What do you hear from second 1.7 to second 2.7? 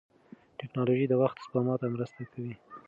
ته مرسته کوي.